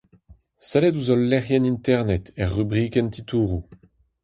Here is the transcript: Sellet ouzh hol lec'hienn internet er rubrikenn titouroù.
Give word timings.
Sellet 0.67 0.97
ouzh 0.99 1.11
hol 1.13 1.23
lec'hienn 1.31 1.69
internet 1.73 2.25
er 2.41 2.49
rubrikenn 2.55 3.13
titouroù. 3.13 3.63